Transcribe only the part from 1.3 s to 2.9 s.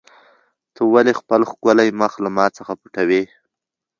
ښکلی مخ له ما څخه